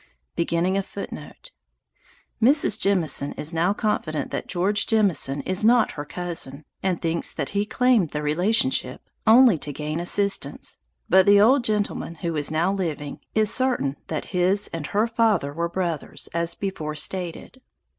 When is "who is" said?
12.15-12.49